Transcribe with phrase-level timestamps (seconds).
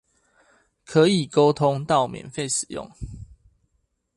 [0.83, 2.89] 可以溝通到免費使用